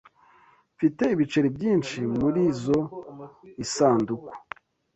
[0.75, 4.29] Mfite ibiceri byinshi murizoi sanduku.